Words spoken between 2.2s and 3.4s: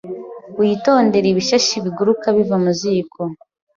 biva mu ziko!